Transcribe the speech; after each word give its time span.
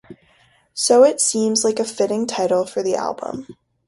So 0.73 1.03
it 1.03 1.21
seemed 1.21 1.63
like 1.63 1.77
a 1.79 1.83
fitting 1.85 2.25
title 2.25 2.65
for 2.65 2.81
the 2.81 2.95
album. 2.95 3.45